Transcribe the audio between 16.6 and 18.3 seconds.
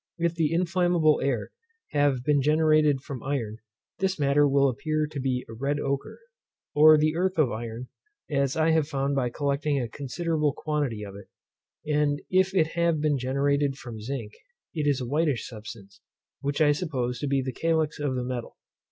I suppose to be the calx of the